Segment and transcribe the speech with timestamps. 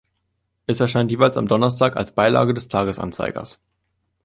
[0.65, 3.61] Es erscheint jeweils am Donnerstag als Beilage des Tages-Anzeigers.